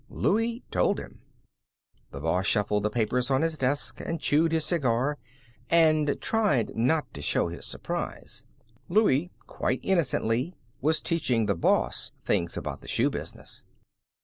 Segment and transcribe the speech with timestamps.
[0.09, 1.21] Louie told him.
[2.09, 5.19] The boss shuffled the papers on his desk, and chewed his cigar,
[5.69, 8.43] and tried not to show his surprise.
[8.89, 13.63] Louie, quite innocently, was teaching the boss things about the shoe business.